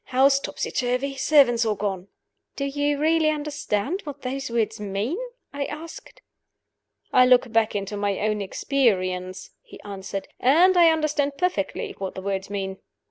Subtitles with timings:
[0.05, 1.15] House topsy turvy.
[1.15, 2.07] Servants all gone."
[2.55, 5.19] "Do you really understand what those words mean?"
[5.53, 6.23] I asked.
[7.13, 12.21] "I look back into my own experience," he answered, "and I understand perfectly what the
[12.23, 12.79] words mean."